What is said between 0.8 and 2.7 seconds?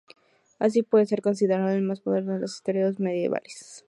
puede ser considerado el más moderno de los